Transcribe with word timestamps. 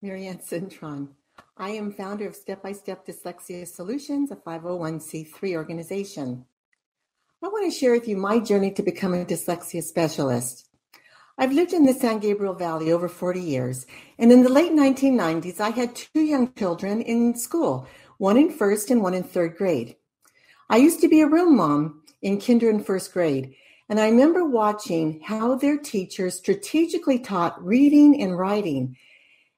Marianne 0.00 0.38
Cintron. 0.38 1.08
I 1.56 1.70
am 1.70 1.90
founder 1.90 2.28
of 2.28 2.36
Step 2.36 2.62
by 2.62 2.70
Step 2.70 3.04
Dyslexia 3.04 3.66
Solutions, 3.66 4.30
a 4.30 4.36
501c3 4.36 5.56
organization. 5.56 6.44
I 7.42 7.48
want 7.48 7.64
to 7.64 7.76
share 7.76 7.90
with 7.90 8.06
you 8.06 8.16
my 8.16 8.38
journey 8.38 8.70
to 8.70 8.82
become 8.84 9.12
a 9.12 9.24
dyslexia 9.24 9.82
specialist. 9.82 10.68
I've 11.36 11.52
lived 11.52 11.72
in 11.72 11.84
the 11.84 11.94
San 11.94 12.20
Gabriel 12.20 12.54
Valley 12.54 12.92
over 12.92 13.08
40 13.08 13.40
years, 13.40 13.86
and 14.20 14.30
in 14.30 14.44
the 14.44 14.48
late 14.48 14.70
1990s, 14.70 15.58
I 15.58 15.70
had 15.70 15.96
two 15.96 16.20
young 16.20 16.52
children 16.54 17.02
in 17.02 17.34
school, 17.34 17.88
one 18.18 18.36
in 18.36 18.52
first 18.52 18.88
and 18.88 19.02
one 19.02 19.14
in 19.14 19.24
third 19.24 19.56
grade. 19.56 19.96
I 20.70 20.76
used 20.76 21.00
to 21.00 21.08
be 21.08 21.22
a 21.22 21.26
room 21.26 21.56
mom 21.56 22.02
in 22.22 22.40
kinder 22.40 22.70
and 22.70 22.86
first 22.86 23.12
grade, 23.12 23.56
and 23.88 24.00
I 24.00 24.08
remember 24.08 24.44
watching 24.44 25.20
how 25.20 25.54
their 25.56 25.78
teachers 25.78 26.36
strategically 26.36 27.18
taught 27.18 27.64
reading 27.64 28.20
and 28.22 28.38
writing 28.38 28.96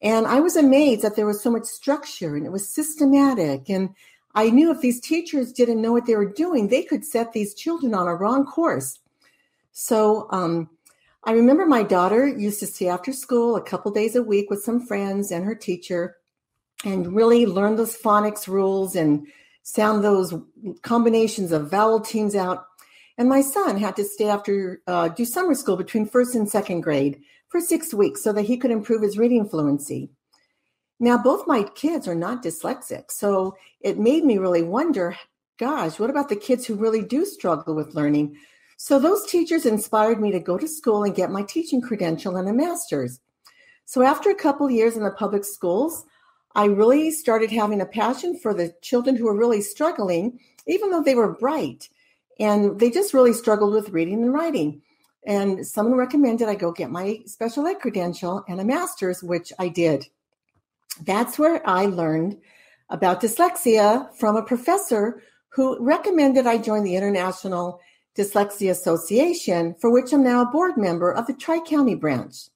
and 0.00 0.26
I 0.26 0.40
was 0.40 0.56
amazed 0.56 1.02
that 1.02 1.16
there 1.16 1.26
was 1.26 1.42
so 1.42 1.50
much 1.50 1.64
structure 1.64 2.36
and 2.36 2.46
it 2.46 2.52
was 2.52 2.68
systematic. 2.68 3.68
And 3.68 3.90
I 4.34 4.50
knew 4.50 4.70
if 4.70 4.80
these 4.80 5.00
teachers 5.00 5.52
didn't 5.52 5.82
know 5.82 5.92
what 5.92 6.06
they 6.06 6.14
were 6.14 6.32
doing, 6.32 6.68
they 6.68 6.84
could 6.84 7.04
set 7.04 7.32
these 7.32 7.54
children 7.54 7.94
on 7.94 8.06
a 8.06 8.14
wrong 8.14 8.46
course. 8.46 9.00
So 9.72 10.28
um, 10.30 10.70
I 11.24 11.32
remember 11.32 11.66
my 11.66 11.82
daughter 11.82 12.26
used 12.28 12.60
to 12.60 12.66
stay 12.66 12.88
after 12.88 13.12
school 13.12 13.56
a 13.56 13.62
couple 13.62 13.90
days 13.90 14.14
a 14.14 14.22
week 14.22 14.50
with 14.50 14.62
some 14.62 14.86
friends 14.86 15.32
and 15.32 15.44
her 15.44 15.54
teacher 15.54 16.16
and 16.84 17.14
really 17.14 17.44
learn 17.44 17.74
those 17.74 17.96
phonics 17.96 18.46
rules 18.46 18.94
and 18.94 19.26
sound 19.64 20.04
those 20.04 20.32
combinations 20.82 21.50
of 21.50 21.70
vowel 21.70 22.00
teams 22.00 22.36
out. 22.36 22.66
And 23.18 23.28
my 23.28 23.40
son 23.40 23.76
had 23.76 23.96
to 23.96 24.04
stay 24.04 24.28
after, 24.28 24.80
uh, 24.86 25.08
do 25.08 25.24
summer 25.24 25.54
school 25.54 25.76
between 25.76 26.06
first 26.06 26.36
and 26.36 26.48
second 26.48 26.82
grade 26.82 27.20
for 27.48 27.60
six 27.60 27.92
weeks 27.92 28.22
so 28.22 28.32
that 28.32 28.44
he 28.44 28.56
could 28.56 28.70
improve 28.70 29.02
his 29.02 29.18
reading 29.18 29.46
fluency. 29.48 30.10
Now, 31.00 31.18
both 31.18 31.46
my 31.46 31.64
kids 31.64 32.06
are 32.06 32.14
not 32.14 32.42
dyslexic, 32.42 33.10
so 33.10 33.56
it 33.80 33.98
made 33.98 34.24
me 34.24 34.38
really 34.38 34.62
wonder 34.62 35.16
gosh, 35.58 35.98
what 35.98 36.10
about 36.10 36.28
the 36.28 36.36
kids 36.36 36.64
who 36.64 36.76
really 36.76 37.02
do 37.02 37.24
struggle 37.24 37.74
with 37.74 37.96
learning? 37.96 38.36
So, 38.76 39.00
those 39.00 39.26
teachers 39.26 39.66
inspired 39.66 40.20
me 40.20 40.30
to 40.30 40.38
go 40.38 40.56
to 40.56 40.68
school 40.68 41.02
and 41.02 41.14
get 41.14 41.32
my 41.32 41.42
teaching 41.42 41.80
credential 41.80 42.36
and 42.36 42.48
a 42.48 42.52
master's. 42.52 43.18
So, 43.84 44.02
after 44.02 44.30
a 44.30 44.36
couple 44.36 44.70
years 44.70 44.96
in 44.96 45.02
the 45.02 45.10
public 45.10 45.44
schools, 45.44 46.04
I 46.54 46.66
really 46.66 47.10
started 47.10 47.50
having 47.50 47.80
a 47.80 47.86
passion 47.86 48.38
for 48.38 48.54
the 48.54 48.72
children 48.82 49.16
who 49.16 49.24
were 49.24 49.36
really 49.36 49.60
struggling, 49.60 50.38
even 50.68 50.90
though 50.90 51.02
they 51.02 51.16
were 51.16 51.32
bright. 51.32 51.88
And 52.38 52.78
they 52.78 52.90
just 52.90 53.14
really 53.14 53.32
struggled 53.32 53.72
with 53.72 53.90
reading 53.90 54.22
and 54.22 54.32
writing. 54.32 54.82
And 55.26 55.66
someone 55.66 55.98
recommended 55.98 56.48
I 56.48 56.54
go 56.54 56.72
get 56.72 56.90
my 56.90 57.20
special 57.26 57.66
ed 57.66 57.80
credential 57.80 58.44
and 58.48 58.60
a 58.60 58.64
master's, 58.64 59.22
which 59.22 59.52
I 59.58 59.68
did. 59.68 60.06
That's 61.04 61.38
where 61.38 61.66
I 61.68 61.86
learned 61.86 62.38
about 62.90 63.20
dyslexia 63.20 64.14
from 64.16 64.36
a 64.36 64.42
professor 64.42 65.22
who 65.50 65.76
recommended 65.80 66.46
I 66.46 66.58
join 66.58 66.84
the 66.84 66.96
International 66.96 67.80
Dyslexia 68.16 68.70
Association, 68.70 69.74
for 69.80 69.90
which 69.90 70.12
I'm 70.12 70.24
now 70.24 70.42
a 70.42 70.50
board 70.50 70.76
member 70.76 71.12
of 71.12 71.26
the 71.26 71.34
Tri 71.34 71.60
County 71.60 71.94
branch. 71.94 72.48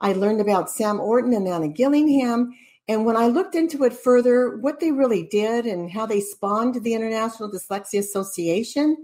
I 0.00 0.12
learned 0.12 0.40
about 0.40 0.70
Sam 0.70 1.00
Orton 1.00 1.32
and 1.32 1.48
Anna 1.48 1.68
Gillingham. 1.68 2.54
And 2.88 3.06
when 3.06 3.16
I 3.16 3.28
looked 3.28 3.54
into 3.54 3.84
it 3.84 3.94
further, 3.94 4.56
what 4.58 4.78
they 4.78 4.92
really 4.92 5.22
did 5.22 5.64
and 5.64 5.90
how 5.90 6.04
they 6.04 6.20
spawned 6.20 6.82
the 6.82 6.94
International 6.94 7.50
Dyslexia 7.50 8.00
Association, 8.00 8.96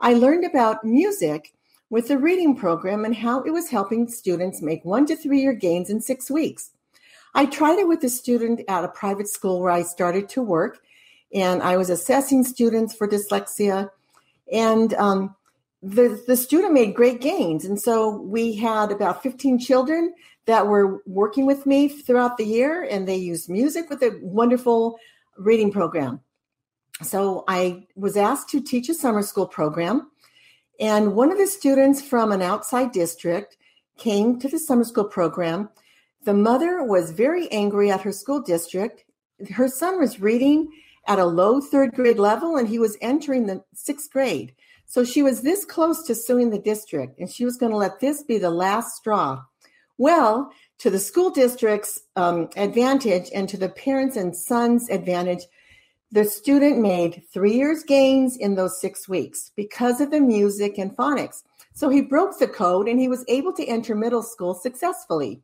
I 0.00 0.14
learned 0.14 0.44
about 0.44 0.84
music 0.84 1.54
with 1.88 2.08
the 2.08 2.18
reading 2.18 2.56
program 2.56 3.04
and 3.04 3.14
how 3.14 3.42
it 3.42 3.50
was 3.50 3.70
helping 3.70 4.08
students 4.08 4.60
make 4.60 4.84
one 4.84 5.06
to 5.06 5.16
three 5.16 5.40
year 5.40 5.52
gains 5.54 5.88
in 5.88 6.00
six 6.00 6.30
weeks. 6.30 6.70
I 7.34 7.46
tried 7.46 7.78
it 7.78 7.88
with 7.88 8.04
a 8.04 8.08
student 8.10 8.60
at 8.68 8.84
a 8.84 8.88
private 8.88 9.28
school 9.28 9.60
where 9.60 9.70
I 9.70 9.82
started 9.82 10.28
to 10.30 10.42
work, 10.42 10.80
and 11.32 11.62
I 11.62 11.78
was 11.78 11.88
assessing 11.88 12.44
students 12.44 12.94
for 12.94 13.08
dyslexia. 13.08 13.90
And 14.52 14.92
um, 14.94 15.34
the, 15.82 16.22
the 16.26 16.36
student 16.36 16.74
made 16.74 16.94
great 16.94 17.20
gains. 17.20 17.64
And 17.64 17.80
so 17.80 18.10
we 18.10 18.54
had 18.54 18.92
about 18.92 19.22
15 19.22 19.58
children 19.58 20.14
that 20.46 20.66
were 20.66 21.02
working 21.06 21.46
with 21.46 21.66
me 21.66 21.88
throughout 21.88 22.36
the 22.36 22.44
year, 22.44 22.86
and 22.90 23.06
they 23.06 23.16
used 23.16 23.48
music 23.48 23.88
with 23.88 24.02
a 24.02 24.18
wonderful 24.22 24.98
reading 25.36 25.72
program. 25.72 26.20
So 27.02 27.44
I 27.48 27.86
was 27.96 28.16
asked 28.16 28.48
to 28.50 28.60
teach 28.60 28.88
a 28.88 28.94
summer 28.94 29.22
school 29.22 29.46
program. 29.46 30.10
And 30.80 31.14
one 31.14 31.30
of 31.30 31.38
the 31.38 31.46
students 31.46 32.02
from 32.02 32.32
an 32.32 32.42
outside 32.42 32.92
district 32.92 33.56
came 33.98 34.38
to 34.40 34.48
the 34.48 34.58
summer 34.58 34.84
school 34.84 35.04
program. 35.04 35.68
The 36.24 36.34
mother 36.34 36.82
was 36.84 37.10
very 37.10 37.50
angry 37.50 37.90
at 37.90 38.02
her 38.02 38.12
school 38.12 38.40
district. 38.40 39.04
Her 39.50 39.68
son 39.68 39.98
was 39.98 40.20
reading 40.20 40.70
at 41.06 41.18
a 41.18 41.24
low 41.24 41.60
third 41.60 41.94
grade 41.94 42.18
level 42.18 42.56
and 42.56 42.68
he 42.68 42.78
was 42.78 42.96
entering 43.00 43.46
the 43.46 43.62
sixth 43.74 44.10
grade. 44.10 44.54
So 44.86 45.04
she 45.04 45.22
was 45.22 45.40
this 45.40 45.64
close 45.64 46.02
to 46.04 46.14
suing 46.14 46.50
the 46.50 46.58
district 46.58 47.18
and 47.18 47.30
she 47.30 47.44
was 47.44 47.56
going 47.56 47.72
to 47.72 47.78
let 47.78 48.00
this 48.00 48.22
be 48.22 48.38
the 48.38 48.50
last 48.50 48.96
straw. 48.96 49.42
Well, 49.98 50.50
to 50.78 50.90
the 50.90 50.98
school 50.98 51.30
district's 51.30 52.00
um, 52.16 52.48
advantage 52.56 53.30
and 53.34 53.48
to 53.48 53.56
the 53.56 53.68
parents 53.68 54.16
and 54.16 54.34
sons' 54.34 54.88
advantage, 54.88 55.44
the 56.10 56.24
student 56.24 56.78
made 56.78 57.22
three 57.32 57.54
years 57.54 57.84
gains 57.84 58.36
in 58.36 58.54
those 58.54 58.80
six 58.80 59.08
weeks 59.08 59.50
because 59.56 60.00
of 60.00 60.10
the 60.10 60.20
music 60.20 60.78
and 60.78 60.94
phonics. 60.96 61.42
So 61.72 61.88
he 61.88 62.02
broke 62.02 62.38
the 62.38 62.48
code 62.48 62.88
and 62.88 63.00
he 63.00 63.08
was 63.08 63.24
able 63.28 63.52
to 63.54 63.64
enter 63.64 63.94
middle 63.94 64.22
school 64.22 64.54
successfully. 64.54 65.40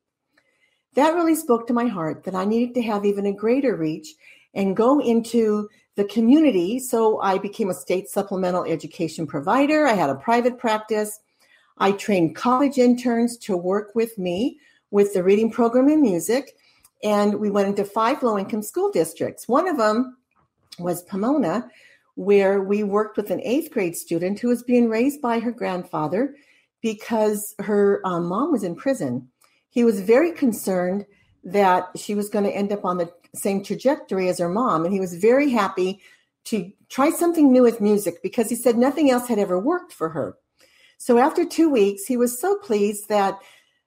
That 0.95 1.15
really 1.15 1.35
spoke 1.35 1.67
to 1.67 1.73
my 1.73 1.87
heart 1.87 2.25
that 2.25 2.35
I 2.35 2.45
needed 2.45 2.75
to 2.75 2.83
have 2.83 3.05
even 3.05 3.27
a 3.27 3.33
greater 3.33 3.77
reach 3.77 4.15
and 4.55 4.77
go 4.77 5.01
into 5.01 5.69
the 5.97 6.05
community. 6.05 6.79
So 6.79 7.21
I 7.21 7.39
became 7.39 7.71
a 7.71 7.75
state 7.75 8.09
supplemental 8.09 8.65
education 8.65 9.27
provider. 9.27 9.87
I 9.87 9.95
had 9.95 10.11
a 10.11 10.17
private 10.17 10.59
practice. 10.59 11.19
I 11.79 11.93
trained 11.93 12.37
college 12.37 12.79
interns 12.79 13.37
to 13.39 13.57
work 13.57 13.95
with 13.95 14.19
me 14.19 14.59
with 14.91 15.15
the 15.15 15.23
reading 15.23 15.51
program 15.51 15.89
in 15.89 16.03
music. 16.03 16.57
And 17.05 17.39
we 17.39 17.51
went 17.51 17.69
into 17.69 17.85
five 17.85 18.23
low 18.23 18.39
income 18.39 18.63
school 18.63 18.91
districts. 18.91 19.47
One 19.47 19.69
of 19.69 19.77
them 19.77 20.17
was 20.79 21.03
Pomona, 21.03 21.69
where 22.15 22.63
we 22.63 22.83
worked 22.83 23.17
with 23.17 23.31
an 23.31 23.41
eighth 23.43 23.71
grade 23.71 23.97
student 23.97 24.41
who 24.41 24.49
was 24.49 24.63
being 24.63 24.89
raised 24.89 25.21
by 25.21 25.39
her 25.39 25.53
grandfather 25.53 26.35
because 26.81 27.55
her 27.61 28.01
um, 28.05 28.27
mom 28.27 28.51
was 28.51 28.65
in 28.65 28.75
prison. 28.75 29.29
He 29.71 29.85
was 29.85 30.01
very 30.01 30.33
concerned 30.33 31.07
that 31.45 31.89
she 31.97 32.15
was 32.15 32.29
going 32.29 32.45
to 32.45 32.55
end 32.55 32.73
up 32.73 32.85
on 32.85 32.99
the 32.99 33.13
same 33.35 33.63
trajectory 33.63 34.29
as 34.29 34.39
her 34.39 34.49
mom. 34.49 34.85
And 34.85 34.93
he 34.93 35.01
was 35.01 35.15
very 35.15 35.51
happy 35.51 36.01
to 36.45 36.73
try 36.89 37.11
something 37.11 37.53
new 37.53 37.63
with 37.63 37.81
music 37.81 38.23
because 38.23 38.49
he 38.49 38.57
said 38.57 38.77
nothing 38.77 39.11
else 39.11 39.29
had 39.29 39.39
ever 39.39 39.59
worked 39.59 39.93
for 39.93 40.09
her. 40.09 40.37
So 40.99 41.19
after 41.19 41.45
two 41.45 41.71
weeks, 41.71 42.05
he 42.05 42.17
was 42.17 42.39
so 42.39 42.57
pleased 42.57 43.09
that 43.09 43.39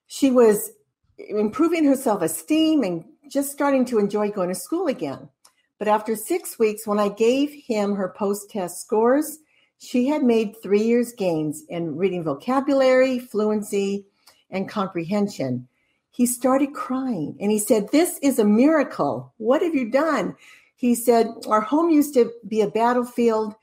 she 0.07 0.31
was 0.31 0.71
improving 1.17 1.85
her 1.85 1.95
self 1.95 2.21
esteem 2.21 2.83
and 2.83 3.05
just 3.29 3.51
starting 3.51 3.85
to 3.85 3.99
enjoy 3.99 4.31
going 4.31 4.49
to 4.49 4.55
school 4.55 4.87
again. 4.87 5.29
But 5.77 5.87
after 5.87 6.15
six 6.15 6.57
weeks, 6.57 6.87
when 6.87 6.99
I 6.99 7.09
gave 7.09 7.51
him 7.51 7.95
her 7.95 8.13
post 8.17 8.49
test 8.49 8.81
scores, 8.81 9.39
she 9.77 10.07
had 10.07 10.23
made 10.23 10.55
three 10.61 10.83
years 10.83 11.11
gains 11.13 11.63
in 11.69 11.97
reading 11.97 12.23
vocabulary, 12.23 13.19
fluency, 13.19 14.05
and 14.49 14.69
comprehension. 14.69 15.67
He 16.11 16.25
started 16.25 16.73
crying 16.73 17.35
and 17.39 17.51
he 17.51 17.59
said, 17.59 17.89
This 17.91 18.19
is 18.21 18.37
a 18.37 18.45
miracle. 18.45 19.33
What 19.37 19.61
have 19.61 19.73
you 19.73 19.89
done? 19.89 20.35
He 20.75 20.93
said, 20.93 21.27
Our 21.47 21.61
home 21.61 21.89
used 21.89 22.13
to 22.13 22.31
be 22.47 22.61
a 22.61 22.69
battlefield, 22.69 23.55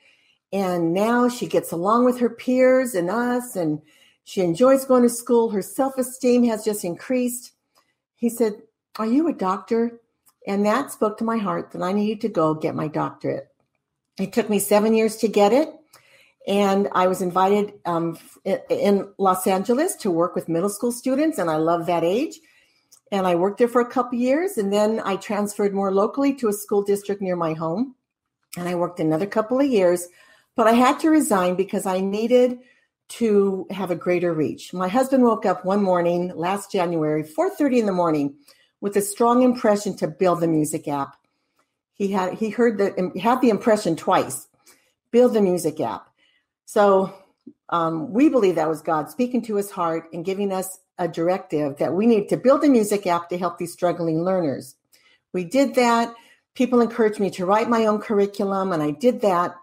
and 0.53 0.95
now 0.95 1.29
she 1.29 1.47
gets 1.47 1.73
along 1.73 2.05
with 2.05 2.19
her 2.21 2.31
peers 2.31 2.95
and 2.95 3.11
us, 3.11 3.57
and 3.57 3.81
she 4.25 4.41
enjoys 4.41 4.85
going 4.85 5.03
to 5.03 5.09
school. 5.09 5.51
Her 5.51 5.63
self 5.63 5.99
esteem 5.99 6.45
has 6.45 6.65
just 6.65 6.85
increased. 6.85 7.53
He 8.17 8.29
said, 8.29 8.63
Are 8.99 9.07
you 9.07 9.29
a 9.29 9.33
doctor? 9.33 10.01
And 10.47 10.65
that 10.65 10.91
spoke 10.91 11.19
to 11.19 11.25
my 11.25 11.37
heart 11.37 11.73
that 11.73 11.83
I 11.83 11.93
needed 11.93 12.23
to 12.23 12.29
go 12.29 12.55
get 12.55 12.75
my 12.75 12.89
doctorate. 12.89 13.49
It 14.19 14.33
took 14.33 14.49
me 14.49 14.59
seven 14.59 14.95
years 14.95 15.17
to 15.17 15.29
get 15.29 15.53
it. 15.53 15.69
And 16.47 16.89
I 16.93 17.07
was 17.07 17.21
invited 17.21 17.75
um, 17.85 18.19
in 18.71 19.07
Los 19.19 19.47
Angeles 19.47 19.95
to 19.97 20.11
work 20.11 20.35
with 20.35 20.49
middle 20.49 20.71
school 20.71 20.93
students, 20.93 21.37
and 21.37 21.51
I 21.51 21.57
love 21.57 21.85
that 21.87 22.05
age. 22.05 22.41
And 23.13 23.27
I 23.27 23.35
worked 23.35 23.59
there 23.59 23.69
for 23.69 23.83
a 23.83 23.91
couple 23.91 24.19
years, 24.19 24.57
and 24.57 24.73
then 24.73 25.03
I 25.05 25.17
transferred 25.17 25.75
more 25.75 25.93
locally 25.93 26.35
to 26.37 26.49
a 26.49 26.53
school 26.53 26.83
district 26.83 27.21
near 27.21 27.37
my 27.37 27.53
home. 27.53 27.95
And 28.57 28.67
I 28.67 28.75
worked 28.75 29.01
another 29.01 29.27
couple 29.27 29.61
of 29.61 29.67
years, 29.67 30.09
but 30.59 30.67
I 30.67 30.73
had 30.73 30.99
to 31.01 31.09
resign 31.11 31.55
because 31.55 31.87
I 31.87 32.01
needed 32.01 32.59
to 33.11 33.69
have 33.71 33.93
a 33.93 33.95
greater 33.95 34.35
reach. 34.35 34.75
My 34.75 34.89
husband 34.89 35.23
woke 35.23 35.47
up 35.47 35.65
one 35.65 35.81
morning 35.81 36.33
last 36.35 36.73
January, 36.73 37.23
4:30 37.23 37.79
in 37.79 37.87
the 37.87 37.93
morning, 37.93 38.35
with 38.81 38.97
a 38.97 39.01
strong 39.01 39.43
impression 39.43 39.95
to 39.99 40.09
build 40.09 40.41
the 40.41 40.49
music 40.49 40.89
app. 40.89 41.15
He 41.95 42.11
had 42.11 42.35
he 42.35 42.51
heard 42.51 42.77
the 42.77 43.13
had 43.23 43.41
the 43.41 43.51
impression 43.51 43.95
twice. 43.95 44.49
Build 45.13 45.33
the 45.33 45.41
music 45.41 45.79
app. 45.81 46.09
So 46.65 47.15
um, 47.69 48.13
we 48.13 48.29
believe 48.29 48.57
that 48.57 48.69
was 48.69 48.83
God 48.83 49.11
speaking 49.11 49.43
to 49.43 49.55
his 49.55 49.71
heart 49.71 50.09
and 50.13 50.25
giving 50.25 50.53
us 50.53 50.81
a 50.99 51.07
directive 51.07 51.77
that 51.77 51.95
we 51.95 52.05
need 52.05 52.29
to 52.31 52.37
build 52.37 52.65
a 52.65 52.69
music 52.69 53.07
app 53.07 53.29
to 53.29 53.39
help 53.39 53.59
these 53.59 53.73
struggling 53.73 54.25
learners. 54.25 54.75
We 55.33 55.45
did 55.45 55.77
that. 55.77 56.13
People 56.55 56.81
encouraged 56.81 57.21
me 57.21 57.31
to 57.31 57.47
write 57.47 57.69
my 57.69 57.87
own 57.87 58.01
curriculum, 58.01 58.73
and 58.73 58.83
I 58.83 58.91
did 58.91 59.21
that. 59.21 59.55